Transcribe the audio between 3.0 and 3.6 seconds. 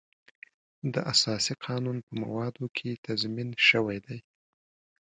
تضمین